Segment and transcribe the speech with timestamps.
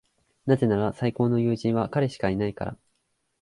[0.47, 2.77] なぜなら、最高の友人は彼しかいないから。